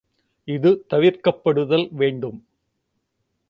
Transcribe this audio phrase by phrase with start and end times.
[0.47, 2.39] இது தவிர்க்கப்படுதல் வேண்டும்.